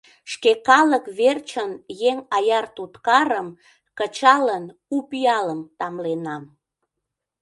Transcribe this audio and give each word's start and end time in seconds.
Шке 0.31 0.51
калык 0.67 1.05
верчын 1.19 1.71
еҥ 2.09 2.17
аяр 2.37 2.65
туткарым, 2.75 3.47
Кычалын 3.97 4.65
у 4.95 4.97
пиалым, 5.09 5.61
тамленам. 5.79 6.43